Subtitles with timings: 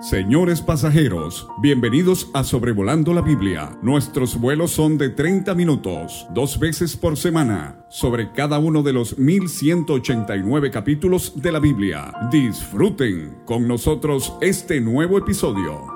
[0.00, 3.78] Señores pasajeros, bienvenidos a Sobrevolando la Biblia.
[3.80, 9.16] Nuestros vuelos son de 30 minutos, dos veces por semana, sobre cada uno de los
[9.16, 12.12] 1189 capítulos de la Biblia.
[12.30, 15.86] Disfruten con nosotros este nuevo episodio.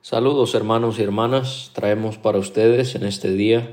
[0.00, 3.68] Saludos hermanos y hermanas, traemos para ustedes en este día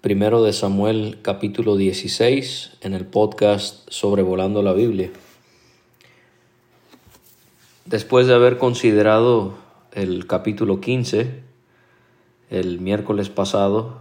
[0.00, 5.10] Primero de Samuel capítulo 16 en el podcast Sobrevolando la Biblia.
[7.84, 9.56] Después de haber considerado
[9.92, 11.42] el capítulo 15
[12.48, 14.00] el miércoles pasado,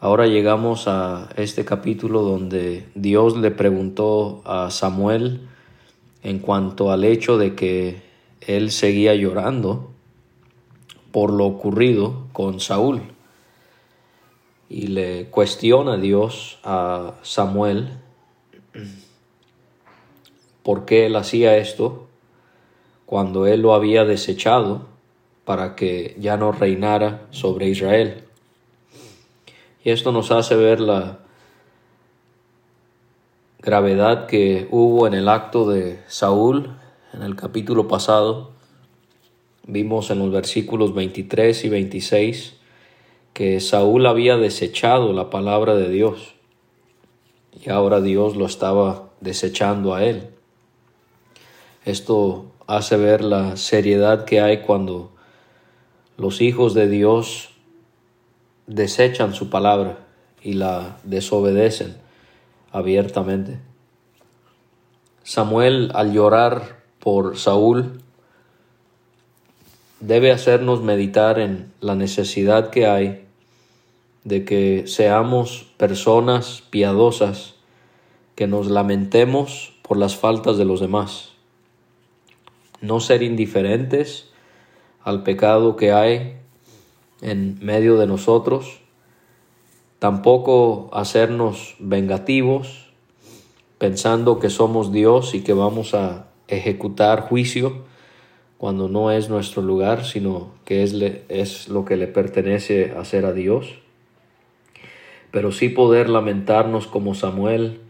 [0.00, 5.42] ahora llegamos a este capítulo donde Dios le preguntó a Samuel
[6.24, 8.02] en cuanto al hecho de que
[8.40, 9.92] él seguía llorando
[11.12, 13.14] por lo ocurrido con Saúl
[14.68, 17.90] y le cuestiona a Dios a Samuel
[20.62, 22.06] por qué él hacía esto
[23.06, 24.86] cuando él lo había desechado
[25.44, 28.24] para que ya no reinara sobre Israel.
[29.84, 31.18] Y esto nos hace ver la
[33.60, 36.74] gravedad que hubo en el acto de Saúl
[37.12, 38.52] en el capítulo pasado.
[39.66, 42.54] Vimos en los versículos 23 y 26
[43.34, 46.34] que Saúl había desechado la palabra de Dios
[47.64, 50.28] y ahora Dios lo estaba desechando a él.
[51.84, 55.10] Esto hace ver la seriedad que hay cuando
[56.16, 57.50] los hijos de Dios
[58.68, 59.98] desechan su palabra
[60.40, 61.96] y la desobedecen
[62.70, 63.58] abiertamente.
[65.24, 68.00] Samuel al llorar por Saúl
[69.98, 73.23] debe hacernos meditar en la necesidad que hay
[74.24, 77.54] de que seamos personas piadosas,
[78.34, 81.32] que nos lamentemos por las faltas de los demás,
[82.80, 84.30] no ser indiferentes
[85.02, 86.38] al pecado que hay
[87.20, 88.80] en medio de nosotros,
[89.98, 92.92] tampoco hacernos vengativos,
[93.78, 97.84] pensando que somos Dios y que vamos a ejecutar juicio
[98.56, 100.94] cuando no es nuestro lugar, sino que es,
[101.28, 103.83] es lo que le pertenece hacer a Dios
[105.34, 107.80] pero sí poder lamentarnos como Samuel,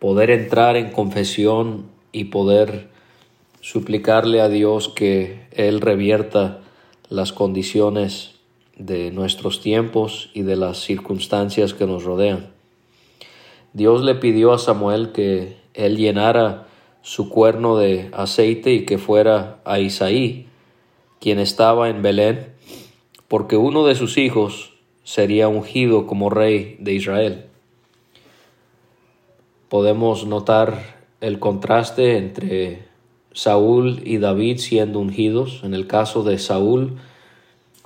[0.00, 2.88] poder entrar en confesión y poder
[3.60, 6.58] suplicarle a Dios que Él revierta
[7.08, 8.34] las condiciones
[8.76, 12.50] de nuestros tiempos y de las circunstancias que nos rodean.
[13.74, 16.66] Dios le pidió a Samuel que él llenara
[17.02, 20.48] su cuerno de aceite y que fuera a Isaí,
[21.20, 22.54] quien estaba en Belén,
[23.28, 24.71] porque uno de sus hijos
[25.04, 27.46] sería ungido como rey de Israel.
[29.68, 32.84] Podemos notar el contraste entre
[33.32, 35.60] Saúl y David siendo ungidos.
[35.64, 36.98] En el caso de Saúl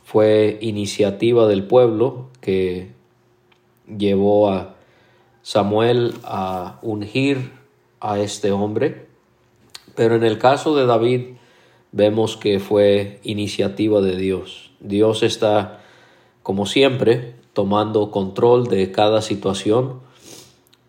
[0.03, 2.91] fue iniciativa del pueblo que
[3.87, 4.75] llevó a
[5.43, 7.53] Samuel a ungir
[8.01, 9.07] a este hombre.
[9.95, 11.37] Pero en el caso de David
[11.93, 14.73] vemos que fue iniciativa de Dios.
[14.81, 15.81] Dios está
[16.47, 19.95] como siempre, tomando control de cada situación,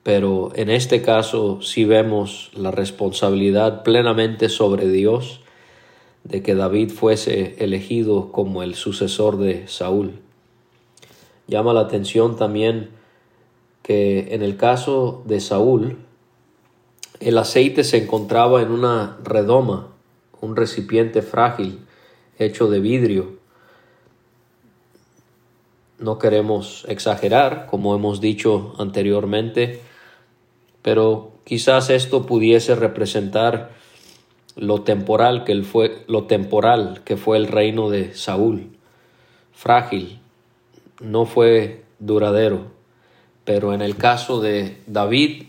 [0.04, 5.42] pero en este caso sí vemos la responsabilidad plenamente sobre Dios
[6.24, 10.20] de que David fuese elegido como el sucesor de Saúl.
[11.48, 12.92] Llama la atención también
[13.82, 15.98] que en el caso de Saúl,
[17.20, 19.88] el aceite se encontraba en una redoma,
[20.40, 21.80] un recipiente frágil
[22.38, 23.47] hecho de vidrio,
[26.00, 29.82] no queremos exagerar, como hemos dicho anteriormente,
[30.82, 33.72] pero quizás esto pudiese representar
[34.56, 38.70] lo temporal que fue lo temporal que fue el reino de Saúl,
[39.54, 40.20] frágil,
[41.00, 42.76] no fue duradero.
[43.44, 45.44] Pero en el caso de David,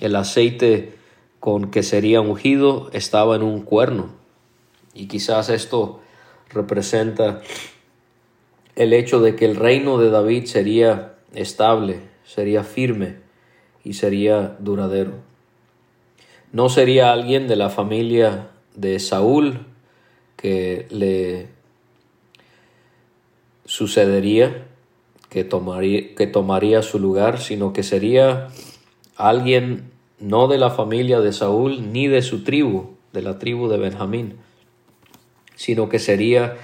[0.00, 0.94] el aceite
[1.40, 4.10] con que sería ungido estaba en un cuerno.
[4.94, 6.00] Y quizás esto
[6.50, 7.42] representa
[8.76, 13.16] el hecho de que el reino de David sería estable, sería firme
[13.84, 15.12] y sería duradero.
[16.52, 19.66] No sería alguien de la familia de Saúl
[20.36, 21.48] que le
[23.64, 24.66] sucedería,
[25.28, 28.48] que tomaría, su lugar, sino que sería
[29.16, 29.90] alguien
[30.20, 34.36] no de la familia de Saúl ni de su tribu, de la tribu de Benjamín,
[35.56, 36.56] sino que sería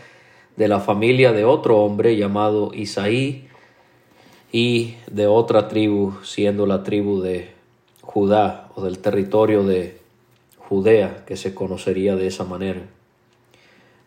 [0.56, 3.48] de la familia de otro hombre llamado Isaí
[4.52, 7.50] y de otra tribu, siendo la tribu de
[8.02, 10.00] Judá o del territorio de
[10.58, 12.82] Judea, que se conocería de esa manera.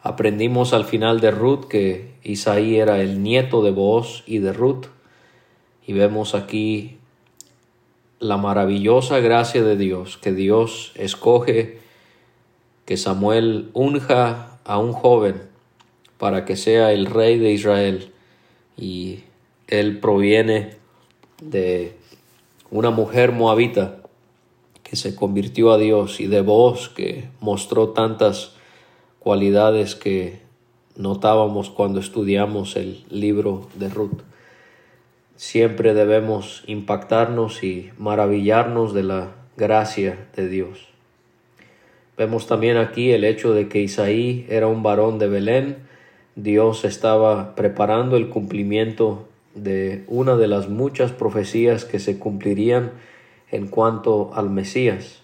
[0.02, 4.88] Aprendimos al final de Ruth que Isaí era el nieto de Booz y de Ruth,
[5.86, 6.98] y vemos aquí
[8.20, 11.80] la maravillosa gracia de Dios, que Dios escoge
[12.86, 15.53] que Samuel unja a un joven
[16.24, 18.14] para que sea el rey de Israel,
[18.78, 19.26] y
[19.68, 20.78] él proviene
[21.42, 21.98] de
[22.72, 23.98] una mujer moabita
[24.84, 28.56] que se convirtió a Dios y de voz que mostró tantas
[29.20, 30.40] cualidades que
[30.96, 34.22] notábamos cuando estudiamos el libro de Ruth.
[35.36, 40.88] Siempre debemos impactarnos y maravillarnos de la gracia de Dios.
[42.16, 45.92] Vemos también aquí el hecho de que Isaí era un varón de Belén.
[46.36, 52.92] Dios estaba preparando el cumplimiento de una de las muchas profecías que se cumplirían
[53.52, 55.22] en cuanto al Mesías,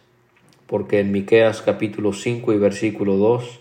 [0.68, 3.60] porque en Miqueas capítulo 5 y versículo 2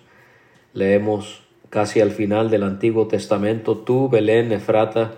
[0.74, 5.14] leemos casi al final del Antiguo Testamento, tú, Belén, Efrata,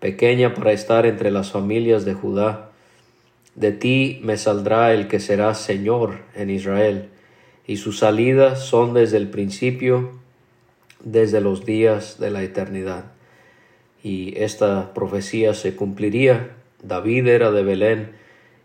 [0.00, 2.70] pequeña para estar entre las familias de Judá,
[3.54, 7.08] de ti me saldrá el que será Señor en Israel,
[7.66, 10.12] y sus salidas son desde el principio,
[11.02, 13.12] desde los días de la eternidad
[14.02, 16.56] y esta profecía se cumpliría.
[16.82, 18.12] David era de Belén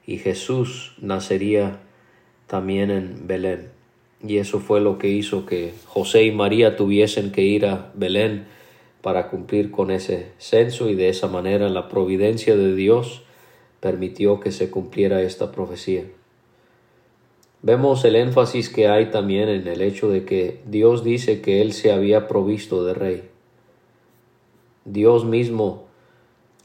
[0.06, 1.80] y Jesús nacería
[2.48, 3.70] también en Belén.
[4.26, 8.46] Y eso fue lo que hizo que José y María tuviesen que ir a Belén
[9.02, 13.24] para cumplir con ese censo y de esa manera la providencia de Dios
[13.80, 16.06] permitió que se cumpliera esta profecía.
[17.66, 21.74] Vemos el énfasis que hay también en el hecho de que Dios dice que Él
[21.74, 23.30] se había provisto de rey.
[24.86, 25.86] Dios mismo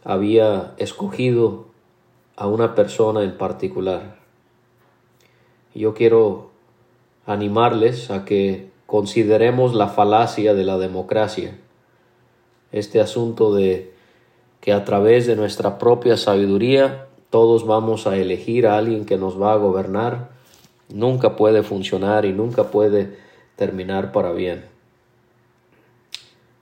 [0.04, 1.64] había escogido
[2.36, 4.18] a una persona en particular.
[5.74, 6.50] Yo quiero
[7.24, 11.56] animarles a que consideremos la falacia de la democracia,
[12.72, 13.94] este asunto de
[14.60, 19.40] que a través de nuestra propia sabiduría todos vamos a elegir a alguien que nos
[19.40, 20.38] va a gobernar,
[20.92, 23.16] nunca puede funcionar y nunca puede
[23.56, 24.64] terminar para bien.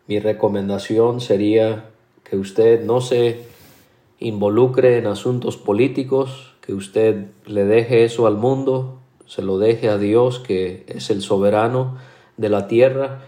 [0.06, 1.90] Mi recomendación sería
[2.24, 3.44] que usted no se
[4.18, 9.98] involucre en asuntos políticos, que usted le deje eso al mundo, se lo deje a
[9.98, 11.98] Dios, que es el soberano
[12.36, 13.20] de la tierra,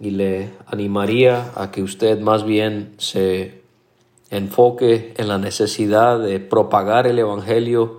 [0.00, 3.60] y le animaría a que usted más bien se
[4.30, 7.98] enfoque en la necesidad de propagar el Evangelio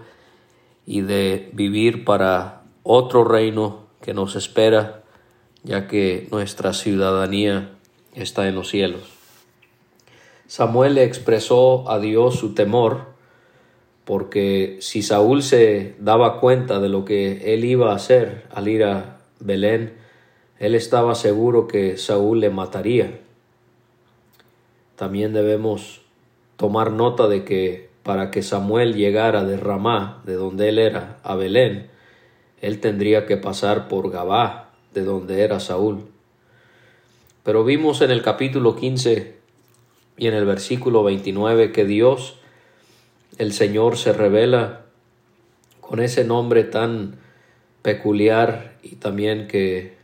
[0.92, 5.04] y de vivir para otro reino que nos espera
[5.64, 7.70] ya que nuestra ciudadanía
[8.14, 9.04] está en los cielos.
[10.48, 13.06] Samuel le expresó a Dios su temor,
[14.04, 18.84] porque si Saúl se daba cuenta de lo que él iba a hacer al ir
[18.84, 19.94] a Belén,
[20.60, 23.22] él estaba seguro que Saúl le mataría.
[24.98, 26.02] También debemos
[26.58, 31.36] tomar nota de que para que Samuel llegara de Ramá, de donde él era, a
[31.36, 31.90] Belén,
[32.62, 36.06] él tendría que pasar por Gabá, de donde era Saúl.
[37.44, 39.36] Pero vimos en el capítulo 15
[40.18, 42.36] y en el versículo 29 que Dios,
[43.38, 44.82] el Señor, se revela
[45.80, 47.16] con ese nombre tan
[47.82, 49.96] peculiar y también que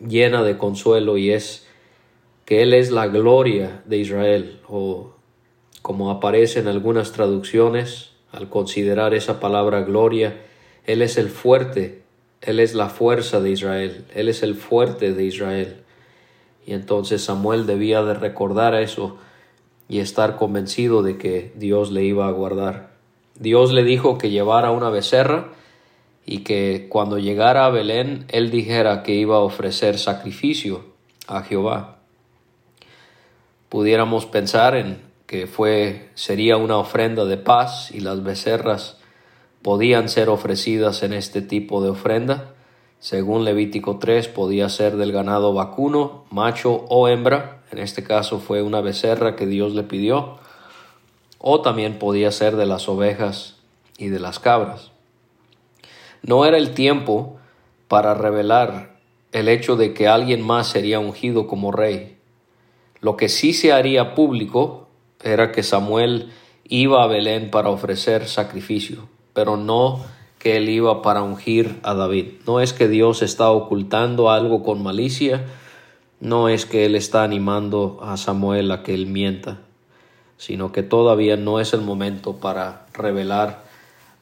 [0.00, 1.66] llena de consuelo y es
[2.44, 5.13] que Él es la gloria de Israel o
[5.84, 10.40] como aparece en algunas traducciones al considerar esa palabra gloria,
[10.86, 12.04] Él es el fuerte
[12.44, 15.76] él es la fuerza de Israel, Él es el fuerte de Israel.
[16.66, 19.16] Y entonces Samuel debía de recordar eso
[19.88, 22.90] y estar convencido de que Dios le iba a guardar.
[23.38, 25.52] Dios le dijo que llevara una becerra
[26.26, 30.84] y que cuando llegara a Belén él dijera que iba a ofrecer sacrificio
[31.26, 31.96] a Jehová.
[33.70, 34.98] Pudiéramos pensar en
[35.34, 38.98] que fue sería una ofrenda de paz y las becerras
[39.62, 42.54] podían ser ofrecidas en este tipo de ofrenda.
[43.00, 47.64] Según Levítico 3, podía ser del ganado vacuno, macho o hembra.
[47.72, 50.38] En este caso fue una becerra que Dios le pidió.
[51.40, 53.56] O también podía ser de las ovejas
[53.98, 54.92] y de las cabras.
[56.22, 57.38] No era el tiempo
[57.88, 59.00] para revelar
[59.32, 62.18] el hecho de que alguien más sería ungido como rey.
[63.00, 64.83] Lo que sí se haría público
[65.22, 66.30] era que Samuel
[66.64, 70.02] iba a Belén para ofrecer sacrificio pero no
[70.38, 72.26] que él iba para ungir a David.
[72.46, 75.44] No es que Dios está ocultando algo con malicia,
[76.20, 79.58] no es que él está animando a Samuel a que él mienta,
[80.38, 83.64] sino que todavía no es el momento para revelar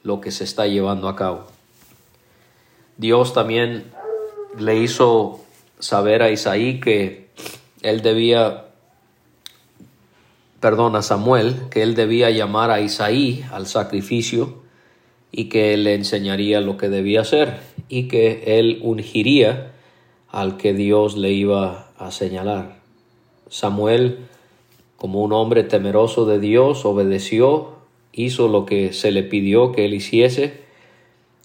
[0.02, 1.46] lo que se está llevando a cabo.
[2.96, 3.92] Dios también
[4.58, 5.40] le hizo
[5.78, 7.30] saber a Isaí que
[7.82, 8.66] él debía,
[10.62, 14.62] perdón, a Samuel, que él debía llamar a Isaí al sacrificio
[15.32, 19.72] y que él le enseñaría lo que debía hacer y que él ungiría
[20.28, 22.78] al que Dios le iba a señalar.
[23.48, 24.20] Samuel,
[24.96, 27.72] como un hombre temeroso de Dios, obedeció,
[28.12, 30.62] hizo lo que se le pidió que él hiciese.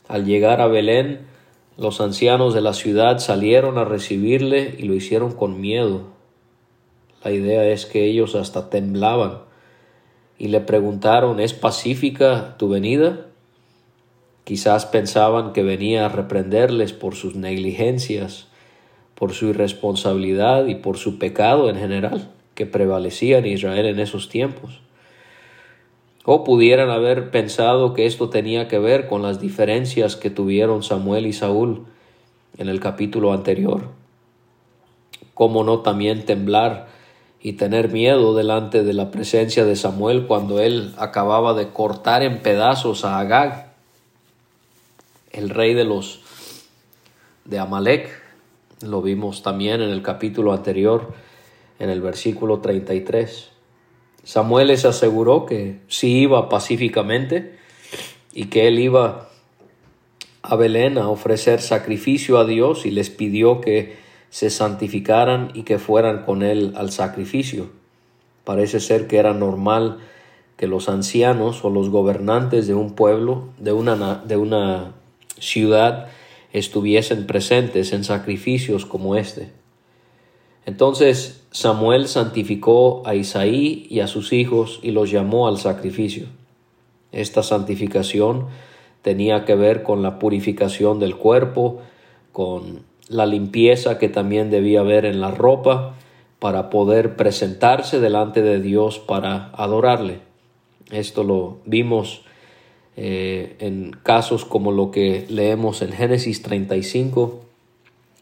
[0.08, 1.22] Al llegar a Belén,
[1.76, 6.17] los ancianos de la ciudad salieron a recibirle y lo hicieron con miedo.
[7.24, 9.40] La idea es que ellos hasta temblaban
[10.38, 13.26] y le preguntaron, ¿es pacífica tu venida?
[14.44, 18.48] Quizás pensaban que venía a reprenderles por sus negligencias,
[19.16, 24.30] por su irresponsabilidad y por su pecado en general que prevalecía en Israel en esos
[24.30, 24.80] tiempos.
[26.24, 31.28] O pudieran haber pensado que esto tenía que ver con las diferencias que tuvieron Samuel
[31.28, 31.86] y Saúl
[32.58, 33.90] en el capítulo anterior.
[35.34, 36.88] Cómo no también temblar
[37.48, 42.42] y tener miedo delante de la presencia de Samuel cuando él acababa de cortar en
[42.42, 43.72] pedazos a Agag,
[45.32, 46.20] el rey de los
[47.46, 48.10] de Amalek.
[48.82, 51.14] Lo vimos también en el capítulo anterior,
[51.80, 53.50] en el versículo 33.
[54.26, 57.58] Samuel les aseguró que sí iba pacíficamente
[58.34, 59.30] y que él iba
[60.42, 65.80] a Belén a ofrecer sacrificio a Dios y les pidió que se santificaran y que
[65.80, 67.70] fueran con él al sacrificio.
[68.44, 70.00] Parece ser que era normal
[70.58, 74.94] que los ancianos o los gobernantes de un pueblo, de una, de una
[75.40, 76.08] ciudad,
[76.52, 79.52] estuviesen presentes en sacrificios como este.
[80.66, 86.28] Entonces Samuel santificó a Isaí y a sus hijos y los llamó al sacrificio.
[87.12, 88.48] Esta santificación
[89.02, 91.82] tenía que ver con la purificación del cuerpo,
[92.32, 95.96] con la limpieza que también debía haber en la ropa
[96.40, 100.20] para poder presentarse delante de Dios para adorarle.
[100.92, 102.22] Esto lo vimos
[102.96, 107.42] eh, en casos como lo que leemos en Génesis 35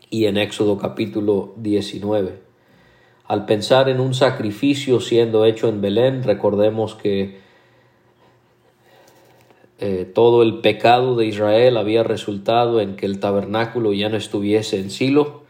[0.10, 2.39] y en Éxodo capítulo 19.
[3.27, 7.45] Al pensar en un sacrificio siendo hecho en Belén, recordemos que
[9.79, 14.79] eh, todo el pecado de Israel había resultado en que el tabernáculo ya no estuviese
[14.79, 15.44] en Silo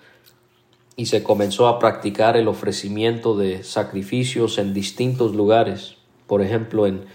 [0.96, 5.98] y se comenzó a practicar el ofrecimiento de sacrificios en distintos lugares.
[6.26, 7.06] Por ejemplo, en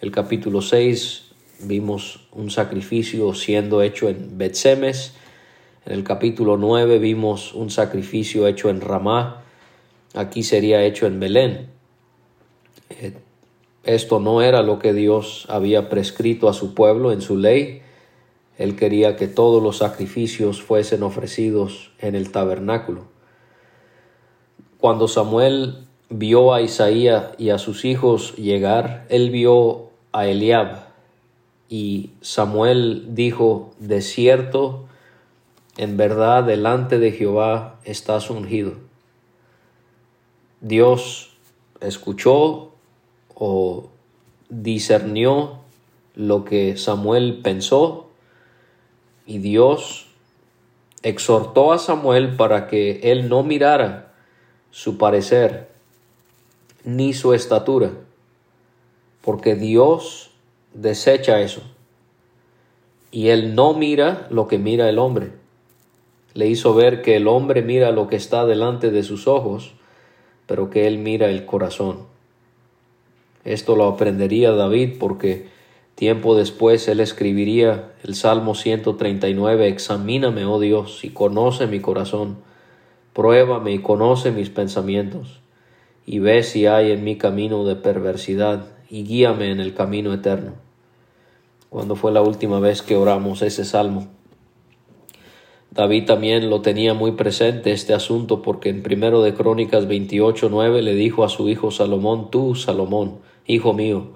[0.00, 1.32] el capítulo 6
[1.64, 5.14] vimos un sacrificio siendo hecho en Betsemes,
[5.84, 9.42] en el capítulo 9 vimos un sacrificio hecho en Ramá,
[10.14, 11.68] aquí sería hecho en Belén.
[12.88, 13.12] Eh,
[13.84, 17.82] esto no era lo que Dios había prescrito a su pueblo en su ley.
[18.56, 23.06] Él quería que todos los sacrificios fuesen ofrecidos en el tabernáculo.
[24.78, 30.84] Cuando Samuel vio a Isaías y a sus hijos llegar, él vio a Eliab.
[31.68, 34.86] Y Samuel dijo, de cierto,
[35.76, 38.74] en verdad delante de Jehová estás ungido.
[40.60, 41.36] Dios
[41.80, 42.73] escuchó
[43.34, 43.88] o
[44.48, 45.58] discernió
[46.14, 48.08] lo que Samuel pensó
[49.26, 50.06] y Dios
[51.02, 54.12] exhortó a Samuel para que él no mirara
[54.70, 55.68] su parecer
[56.84, 57.90] ni su estatura,
[59.22, 60.30] porque Dios
[60.72, 61.62] desecha eso.
[63.10, 65.32] Y él no mira lo que mira el hombre.
[66.34, 69.72] Le hizo ver que el hombre mira lo que está delante de sus ojos,
[70.46, 72.13] pero que él mira el corazón.
[73.44, 75.46] Esto lo aprendería David porque
[75.94, 82.38] tiempo después él escribiría el Salmo 139, Examíname, oh Dios, y conoce mi corazón,
[83.12, 85.40] pruébame y conoce mis pensamientos,
[86.06, 90.52] y ve si hay en mi camino de perversidad, y guíame en el camino eterno.
[91.68, 94.08] Cuando fue la última vez que oramos ese salmo?
[95.70, 100.82] David también lo tenía muy presente este asunto porque en primero de Crónicas 28, 9
[100.82, 104.08] le dijo a su hijo Salomón, tú, Salomón, hijo mío,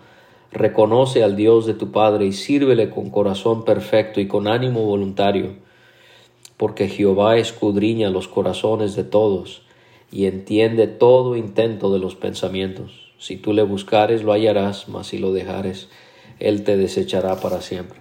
[0.53, 5.57] reconoce al Dios de tu Padre y sírvele con corazón perfecto y con ánimo voluntario,
[6.57, 9.63] porque Jehová escudriña los corazones de todos
[10.11, 13.13] y entiende todo intento de los pensamientos.
[13.19, 15.89] Si tú le buscares, lo hallarás, mas si lo dejares,
[16.39, 18.01] él te desechará para siempre.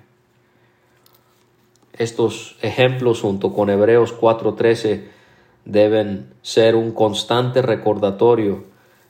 [1.97, 5.09] Estos ejemplos junto con Hebreos 4:13
[5.65, 8.65] deben ser un constante recordatorio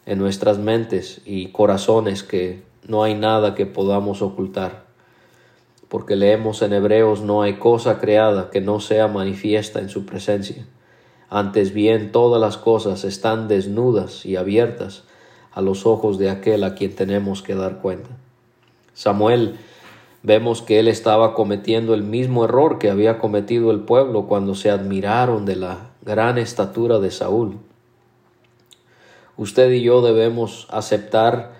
[0.07, 4.87] en nuestras mentes y corazones que no hay nada que podamos ocultar.
[5.89, 10.67] porque leemos en Hebreos no hay cosa creada que no sea manifiesta en su presencia.
[11.29, 15.03] Antes bien todas las cosas están desnudas y abiertas
[15.53, 18.09] a los ojos de aquel a quien tenemos que dar cuenta.
[18.93, 19.55] Samuel
[20.23, 24.69] vemos que él estaba cometiendo el mismo error que había cometido el pueblo cuando se
[24.69, 27.59] admiraron de la gran estatura de Saúl.
[29.37, 31.53] Usted y yo debemos aceptar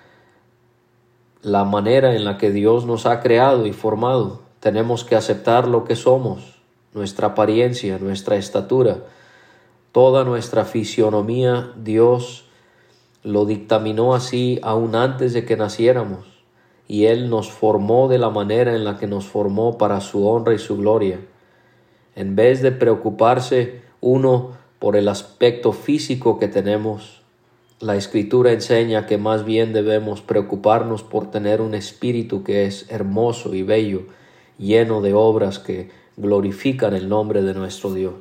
[1.42, 4.42] la manera en la que Dios nos ha creado y formado.
[4.60, 6.60] Tenemos que aceptar lo que somos,
[6.94, 8.98] nuestra apariencia, nuestra estatura,
[9.92, 11.72] toda nuestra fisionomía.
[11.76, 12.46] Dios
[13.24, 16.38] lo dictaminó así aún antes de que naciéramos
[16.88, 20.54] y Él nos formó de la manera en la que nos formó para su honra
[20.54, 21.20] y su gloria.
[22.16, 27.17] En vez de preocuparse uno por el aspecto físico que tenemos,
[27.80, 33.54] la escritura enseña que más bien debemos preocuparnos por tener un espíritu que es hermoso
[33.54, 34.04] y bello,
[34.58, 38.16] lleno de obras que glorifican el nombre de nuestro Dios.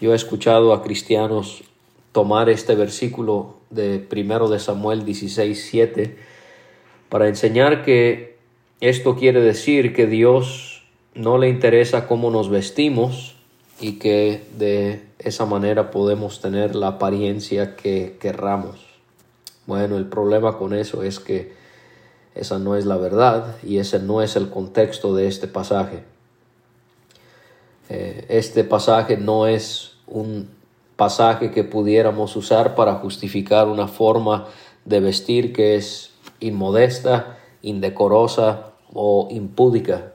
[0.00, 1.62] Yo he escuchado a cristianos
[2.12, 6.16] tomar este versículo de primero de Samuel 16, 7
[7.10, 8.38] para enseñar que
[8.80, 13.36] esto quiere decir que Dios no le interesa cómo nos vestimos
[13.78, 18.86] y que de esa manera podemos tener la apariencia que querramos.
[19.66, 21.52] Bueno, el problema con eso es que
[22.34, 26.04] esa no es la verdad y ese no es el contexto de este pasaje.
[27.88, 30.48] Eh, este pasaje no es un
[30.96, 34.46] pasaje que pudiéramos usar para justificar una forma
[34.84, 40.14] de vestir que es inmodesta, indecorosa o impúdica.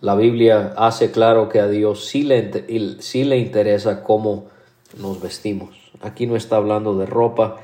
[0.00, 4.46] La Biblia hace claro que a Dios sí le, sí le interesa cómo
[4.96, 5.70] nos vestimos.
[6.00, 7.56] Aquí no está hablando de ropa,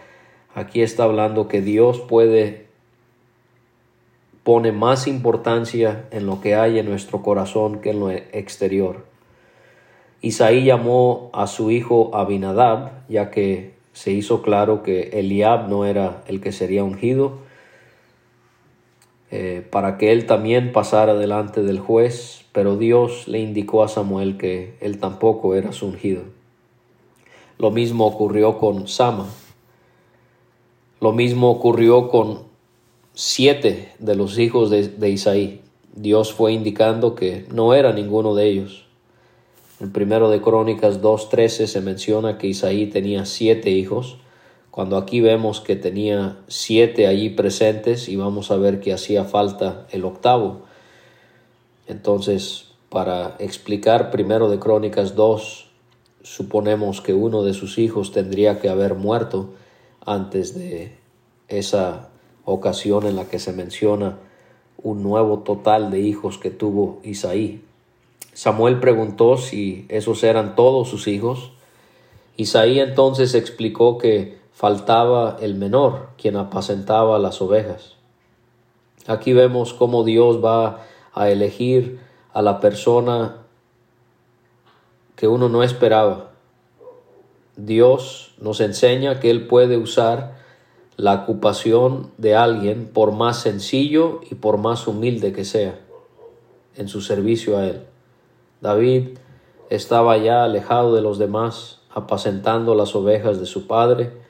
[0.55, 2.65] aquí está hablando que Dios puede
[4.43, 9.07] pone más importancia en lo que hay en nuestro corazón que en lo exterior.
[10.21, 16.23] Isaí llamó a su hijo Abinadab, ya que se hizo claro que Eliab no era
[16.27, 17.39] el que sería ungido,
[19.37, 24.37] eh, para que él también pasara delante del juez, pero Dios le indicó a Samuel
[24.37, 26.23] que él tampoco era su ungido.
[27.59, 29.27] Lo mismo ocurrió con Sama.
[31.01, 32.45] Lo mismo ocurrió con
[33.13, 35.63] siete de los hijos de, de Isaí.
[35.97, 38.87] Dios fue indicando que no era ninguno de ellos.
[39.81, 44.17] En primero de Crónicas 2.13 se menciona que Isaí tenía siete hijos
[44.75, 49.87] cuando aquí vemos que tenía siete allí presentes y vamos a ver que hacía falta
[49.93, 50.63] el octavo.
[51.87, 55.71] Entonces, para explicar primero de Crónicas 2,
[56.25, 59.51] suponemos que uno de sus hijos tendría que haber muerto
[60.05, 60.99] antes de
[61.47, 62.09] esa
[62.45, 64.19] ocasión en la que se menciona
[64.83, 67.63] un nuevo total de hijos que tuvo Isaí.
[68.33, 71.53] Samuel preguntó si esos eran todos sus hijos.
[72.37, 77.97] Isaí entonces explicó que faltaba el menor, quien apacentaba las ovejas.
[79.07, 82.01] Aquí vemos cómo Dios va a elegir
[82.33, 83.37] a la persona
[85.17, 86.31] que uno no esperaba.
[87.57, 90.37] Dios nos enseña que Él puede usar
[90.97, 95.79] la ocupación de alguien por más sencillo y por más humilde que sea
[96.77, 97.83] en su servicio a Él.
[98.61, 99.19] David
[99.69, 104.24] estaba ya alejado de los demás, apacentando las ovejas de su padre,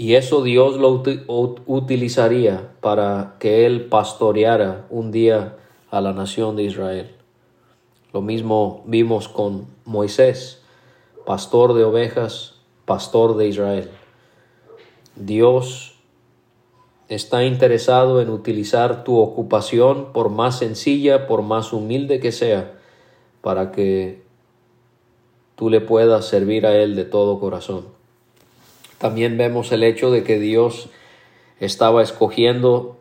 [0.00, 1.02] y eso Dios lo
[1.66, 5.58] utilizaría para que Él pastoreara un día
[5.90, 7.10] a la nación de Israel.
[8.14, 10.62] Lo mismo vimos con Moisés,
[11.26, 12.54] pastor de ovejas,
[12.86, 13.90] pastor de Israel.
[15.16, 15.96] Dios
[17.10, 22.72] está interesado en utilizar tu ocupación, por más sencilla, por más humilde que sea,
[23.42, 24.22] para que
[25.56, 27.99] tú le puedas servir a Él de todo corazón.
[29.00, 30.90] También vemos el hecho de que Dios
[31.58, 32.98] estaba escogiendo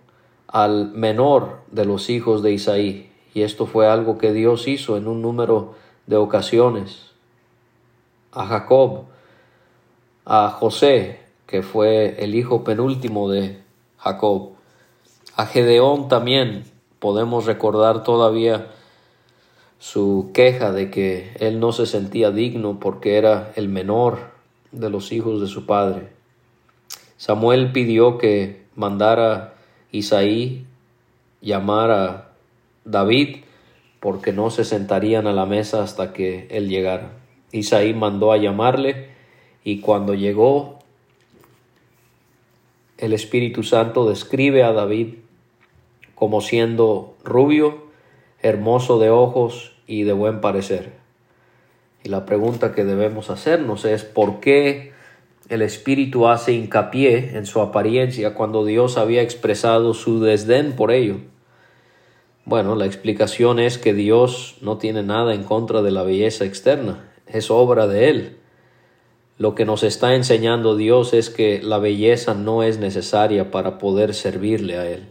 [0.47, 3.11] al menor de los hijos de Isaí.
[3.33, 5.75] Y esto fue algo que Dios hizo en un número
[6.07, 7.11] de ocasiones.
[8.31, 9.07] A Jacob,
[10.23, 13.59] a José, que fue el hijo penúltimo de
[13.97, 14.51] Jacob.
[15.35, 16.63] A Gedeón también
[16.99, 18.67] podemos recordar todavía
[19.79, 24.38] su queja de que él no se sentía digno porque era el menor
[24.71, 26.09] de los hijos de su padre.
[27.17, 29.55] Samuel pidió que mandara
[29.91, 30.65] Isaí
[31.41, 32.29] llamar a
[32.85, 33.43] David
[33.99, 37.11] porque no se sentarían a la mesa hasta que él llegara.
[37.51, 39.09] Isaí mandó a llamarle
[39.63, 40.79] y cuando llegó
[42.97, 45.15] el Espíritu Santo describe a David
[46.15, 47.87] como siendo rubio,
[48.41, 50.98] hermoso de ojos y de buen parecer.
[52.03, 54.93] Y la pregunta que debemos hacernos es ¿por qué
[55.49, 61.17] el Espíritu hace hincapié en su apariencia cuando Dios había expresado su desdén por ello?
[62.45, 67.09] Bueno, la explicación es que Dios no tiene nada en contra de la belleza externa,
[67.27, 68.37] es obra de Él.
[69.37, 74.13] Lo que nos está enseñando Dios es que la belleza no es necesaria para poder
[74.13, 75.05] servirle a Él.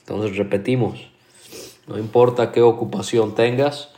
[0.00, 1.10] Entonces repetimos,
[1.86, 3.90] no importa qué ocupación tengas,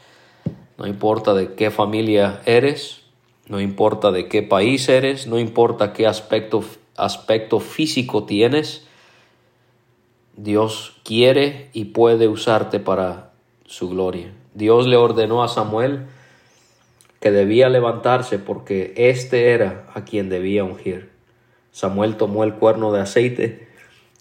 [0.82, 3.02] no importa de qué familia eres,
[3.46, 8.84] no importa de qué país eres, no importa qué aspecto, físico tienes,
[10.36, 13.30] Dios quiere y puede usarte para
[13.64, 14.32] su gloria.
[14.54, 16.06] Dios le ordenó a Samuel
[17.20, 21.10] que debía levantarse porque éste era a quien debía ungir.
[21.70, 23.68] Samuel tomó el cuerno de aceite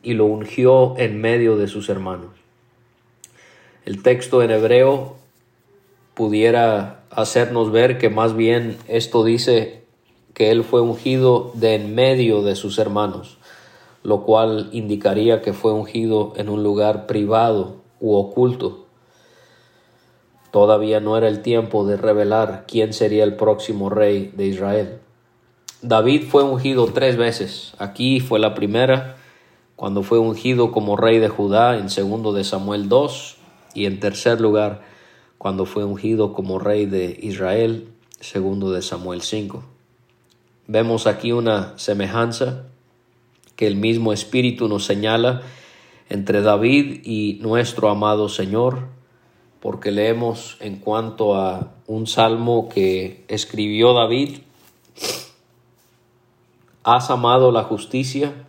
[0.03, 2.29] y lo ungió en medio de sus hermanos.
[3.83, 5.17] El texto en hebreo
[6.21, 9.85] pudiera hacernos ver que más bien esto dice
[10.35, 13.39] que él fue ungido de en medio de sus hermanos
[14.03, 18.85] lo cual indicaría que fue ungido en un lugar privado u oculto.
[20.51, 24.99] Todavía no era el tiempo de revelar quién sería el próximo rey de Israel.
[25.81, 27.73] David fue ungido tres veces.
[27.77, 29.17] Aquí fue la primera,
[29.75, 33.37] cuando fue ungido como rey de Judá en segundo de Samuel 2
[33.73, 34.81] y en tercer lugar
[35.41, 37.87] cuando fue ungido como rey de Israel,
[38.19, 39.63] segundo de Samuel 5.
[40.67, 42.65] Vemos aquí una semejanza
[43.55, 45.41] que el mismo Espíritu nos señala
[46.09, 48.89] entre David y nuestro amado Señor,
[49.61, 54.41] porque leemos en cuanto a un salmo que escribió David,
[56.83, 58.45] has amado la justicia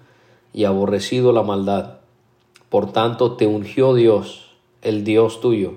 [0.53, 2.01] y aborrecido la maldad,
[2.69, 4.51] por tanto te ungió Dios,
[4.83, 5.77] el Dios tuyo,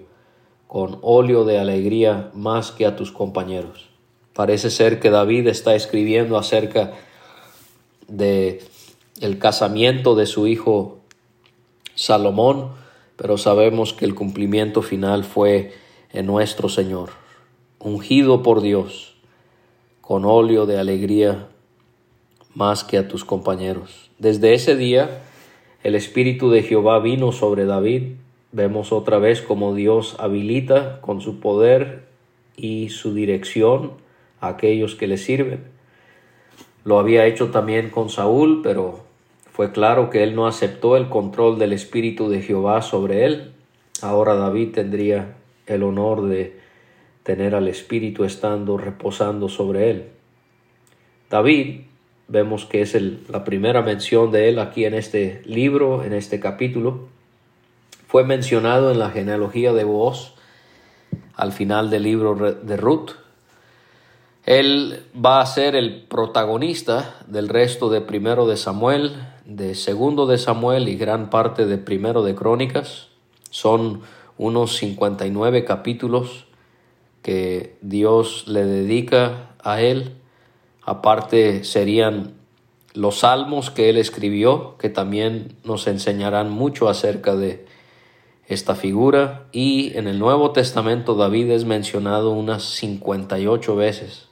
[0.75, 3.87] con óleo de alegría más que a tus compañeros.
[4.33, 6.91] Parece ser que David está escribiendo acerca
[8.09, 8.61] de
[9.21, 10.97] el casamiento de su hijo
[11.93, 12.71] Salomón,
[13.15, 15.71] pero sabemos que el cumplimiento final fue
[16.11, 17.11] en nuestro Señor,
[17.79, 19.15] ungido por Dios,
[20.01, 21.47] con óleo de alegría
[22.53, 24.11] más que a tus compañeros.
[24.19, 25.21] Desde ese día,
[25.83, 28.15] el Espíritu de Jehová vino sobre David.
[28.55, 32.05] Vemos otra vez como Dios habilita con su poder
[32.55, 33.91] y su dirección
[34.39, 35.65] a aquellos que le sirven.
[36.85, 39.01] Lo había hecho también con Saúl, pero
[39.51, 43.51] fue claro que él no aceptó el control del Espíritu de Jehová sobre él.
[44.01, 46.57] Ahora David tendría el honor de
[47.23, 50.05] tener al Espíritu estando reposando sobre él.
[51.29, 51.81] David,
[52.29, 57.13] vemos que es la primera mención de él aquí en este libro, en este capítulo.
[58.07, 60.33] Fue mencionado en la genealogía de Boaz
[61.35, 63.11] al final del libro de Ruth.
[64.45, 69.15] Él va a ser el protagonista del resto de primero de Samuel,
[69.45, 73.07] de segundo de Samuel y gran parte de primero de Crónicas.
[73.49, 74.01] Son
[74.37, 76.45] unos 59 capítulos
[77.23, 80.13] que Dios le dedica a él.
[80.83, 82.35] Aparte serían
[82.93, 87.65] los salmos que él escribió, que también nos enseñarán mucho acerca de
[88.47, 89.45] esta figura.
[89.51, 94.27] Y en el Nuevo Testamento David es mencionado unas 58 veces.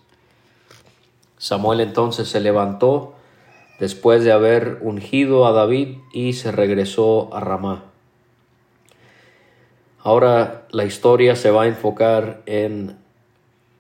[1.38, 3.15] Samuel entonces se levantó
[3.80, 7.84] después de haber ungido a David y se regresó a Ramá.
[9.99, 12.97] Ahora la historia se va a enfocar en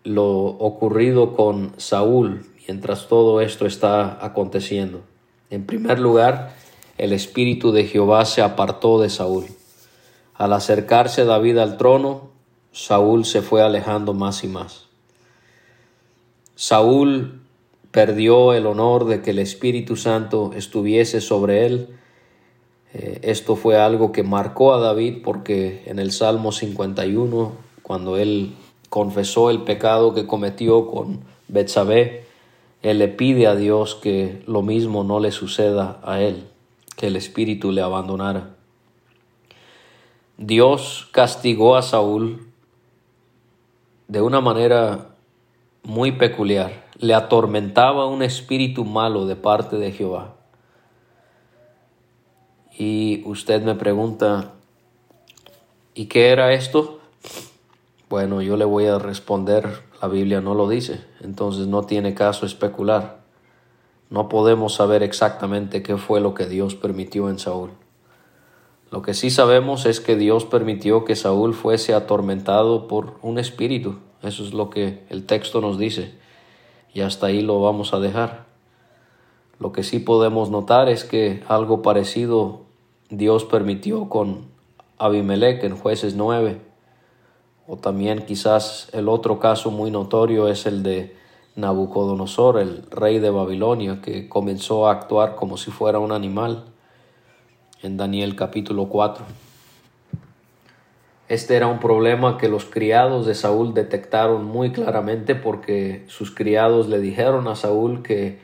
[0.03, 5.01] lo ocurrido con Saúl mientras todo esto está aconteciendo.
[5.49, 6.53] En primer lugar,
[6.97, 9.45] el espíritu de Jehová se apartó de Saúl.
[10.35, 12.31] Al acercarse David al trono,
[12.71, 14.87] Saúl se fue alejando más y más.
[16.55, 17.41] Saúl
[17.91, 21.89] perdió el honor de que el Espíritu Santo estuviese sobre él.
[22.93, 27.51] Eh, esto fue algo que marcó a David porque en el Salmo 51,
[27.83, 28.55] cuando él
[28.89, 32.25] confesó el pecado que cometió con Betsabé,
[32.81, 36.45] él le pide a Dios que lo mismo no le suceda a él,
[36.97, 38.52] que el Espíritu le abandonara.
[40.37, 42.47] Dios castigó a Saúl
[44.07, 45.15] de una manera
[45.83, 50.35] muy peculiar le atormentaba un espíritu malo de parte de Jehová.
[52.77, 54.53] Y usted me pregunta,
[55.93, 56.99] ¿y qué era esto?
[58.09, 62.45] Bueno, yo le voy a responder, la Biblia no lo dice, entonces no tiene caso
[62.45, 63.19] especular.
[64.09, 67.71] No podemos saber exactamente qué fue lo que Dios permitió en Saúl.
[68.93, 73.95] Lo que sí sabemos es que Dios permitió que Saúl fuese atormentado por un espíritu.
[74.21, 76.13] Eso es lo que el texto nos dice.
[76.93, 78.45] Y hasta ahí lo vamos a dejar.
[79.57, 82.65] Lo que sí podemos notar es que algo parecido
[83.09, 84.45] Dios permitió con
[84.99, 86.61] Abimelech en jueces 9.
[87.65, 91.17] O también quizás el otro caso muy notorio es el de
[91.55, 96.72] Nabucodonosor, el rey de Babilonia, que comenzó a actuar como si fuera un animal
[97.83, 99.25] en Daniel capítulo 4.
[101.27, 106.87] Este era un problema que los criados de Saúl detectaron muy claramente porque sus criados
[106.87, 108.39] le dijeron a Saúl que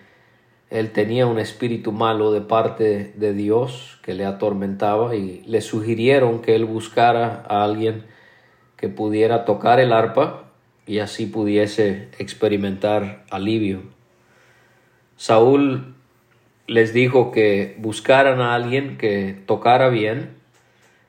[0.69, 6.41] él tenía un espíritu malo de parte de Dios que le atormentaba y le sugirieron
[6.41, 8.04] que él buscara a alguien
[8.75, 10.52] que pudiera tocar el arpa
[10.86, 13.84] y así pudiese experimentar alivio.
[15.15, 15.95] Saúl
[16.70, 20.38] les dijo que buscaran a alguien que tocara bien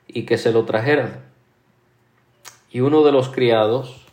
[0.09, 1.23] y que se lo trajeran.
[2.71, 4.07] Y uno de los criados,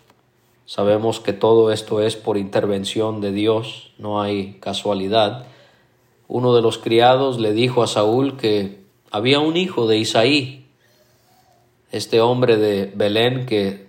[0.66, 5.48] sabemos que todo esto es por intervención de Dios, no hay casualidad,
[6.28, 10.68] uno de los criados le dijo a Saúl que había un hijo de Isaí,
[11.94, 13.88] este hombre de Belén que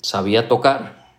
[0.00, 1.10] sabía tocar,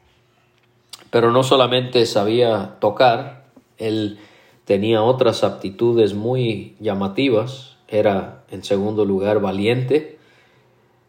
[1.12, 3.46] pero no solamente sabía tocar,
[3.78, 4.18] él
[4.65, 7.78] tenía otras aptitudes muy llamativas.
[7.88, 10.17] Era, en segundo lugar, valiente.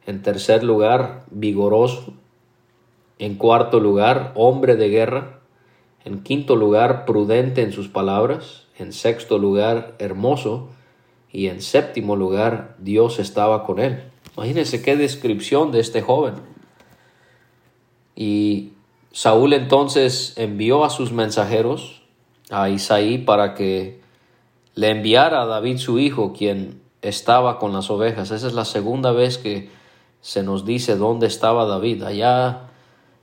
[0.07, 2.13] En tercer lugar, vigoroso.
[3.19, 5.41] En cuarto lugar, hombre de guerra.
[6.05, 8.67] En quinto lugar, prudente en sus palabras.
[8.79, 10.69] En sexto lugar, hermoso.
[11.33, 14.05] Y en séptimo lugar, Dios estaba con él.
[14.37, 16.35] Imagínense qué descripción de este joven.
[18.17, 18.73] Y
[19.13, 22.04] Saúl entonces envió a sus mensajeros
[22.51, 24.01] a Isaí para que
[24.75, 28.31] le enviara a David su hijo, quien estaba con las ovejas.
[28.31, 29.71] Esa es la segunda vez que
[30.21, 32.71] se nos dice dónde estaba David, allá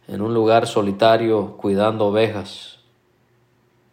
[0.07, 2.79] en un lugar solitario cuidando ovejas.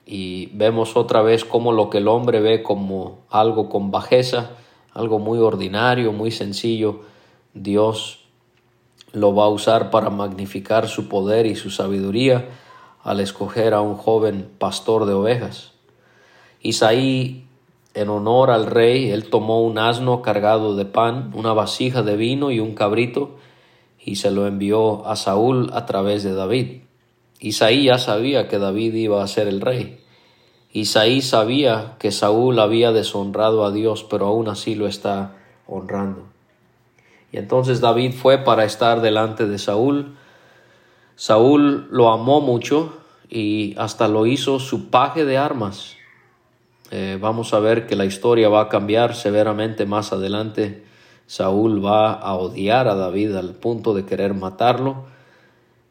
[0.05, 4.51] Y vemos otra vez cómo lo que el hombre ve como algo con bajeza,
[4.93, 7.01] algo muy ordinario, muy sencillo,
[7.55, 8.25] Dios
[9.13, 12.49] lo va a usar para magnificar su poder y su sabiduría
[13.03, 15.73] al escoger a un joven pastor de ovejas.
[16.61, 17.47] Isaí,
[17.95, 22.51] en honor al rey, él tomó un asno cargado de pan, una vasija de vino
[22.51, 23.37] y un cabrito,
[24.05, 26.83] y se lo envió a Saúl a través de David.
[27.41, 30.01] Isaí ya sabía que David iba a ser el rey.
[30.73, 36.25] Isaí sabía que Saúl había deshonrado a Dios, pero aún así lo está honrando.
[37.33, 40.18] Y entonces David fue para estar delante de Saúl,
[41.19, 42.93] Saúl lo amó mucho
[43.29, 45.97] y hasta lo hizo su paje de armas.
[46.93, 50.85] Eh, vamos a ver que la historia va a cambiar severamente más adelante.
[51.27, 55.07] Saúl va a odiar a David al punto de querer matarlo.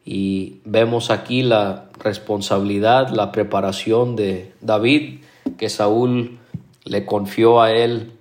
[0.02, 5.20] Y vemos aquí la responsabilidad, la preparación de David,
[5.58, 6.38] que Saúl
[6.84, 8.12] le confió a él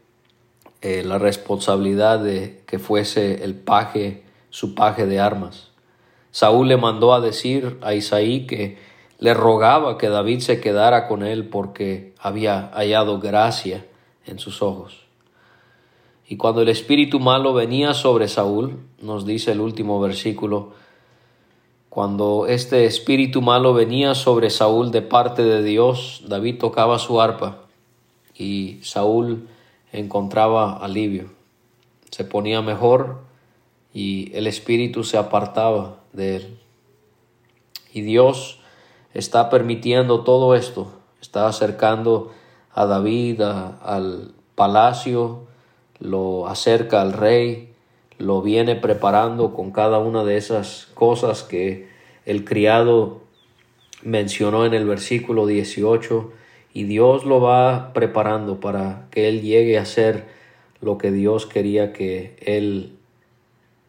[0.82, 5.72] eh, la responsabilidad de que fuese el paje, su paje de armas.
[6.32, 8.78] Saúl le mandó a decir a Isaí que
[9.20, 13.86] le rogaba que David se quedara con él porque había hallado gracia
[14.26, 15.08] en sus ojos.
[16.28, 20.74] Y cuando el espíritu malo venía sobre Saúl, nos dice el último versículo,
[21.90, 27.64] cuando este espíritu malo venía sobre Saúl de parte de Dios, David tocaba su arpa
[28.36, 29.48] y Saúl
[29.92, 31.32] encontraba alivio.
[32.12, 33.22] Se ponía mejor
[33.98, 36.60] y el espíritu se apartaba de él.
[37.92, 38.60] Y Dios
[39.16, 42.32] está permitiendo todo esto, está acercando
[42.76, 45.48] a David al palacio,
[45.98, 47.74] lo acerca al rey,
[48.20, 51.90] lo viene preparando con cada una de esas cosas que
[52.28, 53.22] el criado
[54.04, 56.32] mencionó en el versículo 18
[56.72, 60.28] y Dios lo va preparando para que él llegue a ser
[60.82, 62.94] lo que Dios quería que él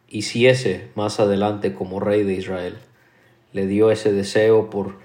[0.09, 2.77] hiciese más adelante como rey de Israel.
[3.53, 4.95] Le dio ese deseo por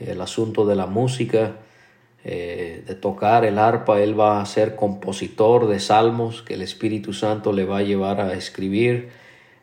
[0.00, 1.56] el asunto de la música,
[2.24, 4.00] eh, de tocar el arpa.
[4.00, 8.20] Él va a ser compositor de salmos que el Espíritu Santo le va a llevar
[8.20, 9.10] a escribir.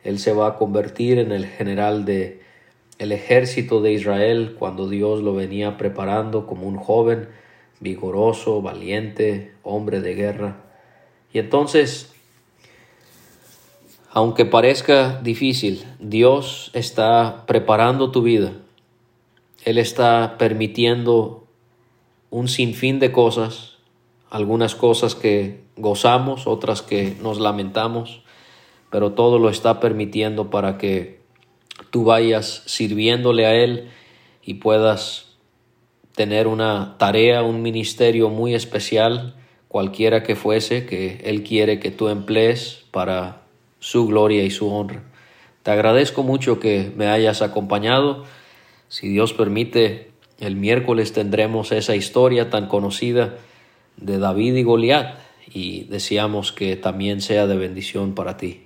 [0.03, 2.41] Él se va a convertir en el general de
[2.97, 7.29] el ejército de Israel cuando Dios lo venía preparando como un joven
[7.79, 10.57] vigoroso, valiente, hombre de guerra.
[11.33, 12.10] Y entonces
[14.13, 18.51] aunque parezca difícil, Dios está preparando tu vida.
[19.63, 21.45] Él está permitiendo
[22.29, 23.77] un sinfín de cosas,
[24.29, 28.21] algunas cosas que gozamos, otras que nos lamentamos,
[28.89, 31.21] pero todo lo está permitiendo para que
[31.89, 33.91] tú vayas sirviéndole a Él
[34.43, 35.37] y puedas
[36.15, 39.35] tener una tarea, un ministerio muy especial,
[39.69, 43.40] cualquiera que fuese, que Él quiere que tú emplees para
[43.81, 45.03] su gloria y su honra.
[45.63, 48.23] Te agradezco mucho que me hayas acompañado.
[48.87, 53.35] Si Dios permite, el miércoles tendremos esa historia tan conocida
[53.97, 55.17] de David y Goliat
[55.53, 58.65] y deseamos que también sea de bendición para ti.